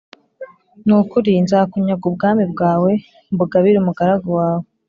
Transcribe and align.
ni 0.85 0.93
ukuri 0.99 1.31
nzakunyaga 1.43 2.05
ubwami 2.11 2.43
bwawe 2.53 2.91
mbugabire 3.33 3.77
umugaragu 3.79 4.29
wawe 4.39 4.65